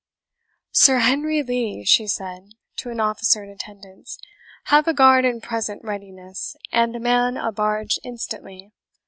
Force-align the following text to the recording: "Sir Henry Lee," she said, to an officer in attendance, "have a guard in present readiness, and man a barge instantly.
"Sir 0.71 0.97
Henry 0.97 1.43
Lee," 1.43 1.85
she 1.85 2.07
said, 2.07 2.53
to 2.77 2.89
an 2.89 2.99
officer 2.99 3.43
in 3.43 3.51
attendance, 3.51 4.17
"have 4.63 4.87
a 4.87 4.95
guard 4.95 5.25
in 5.25 5.41
present 5.41 5.83
readiness, 5.83 6.55
and 6.71 6.99
man 6.99 7.37
a 7.37 7.51
barge 7.51 7.99
instantly. 8.03 8.71